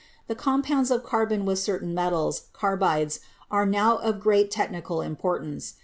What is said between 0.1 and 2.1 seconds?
The compounds of carbon with certain